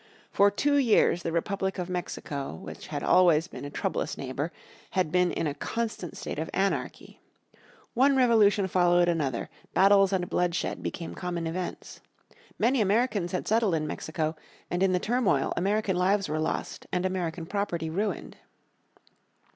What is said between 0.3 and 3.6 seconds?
For two years the republic of Mexico, which had always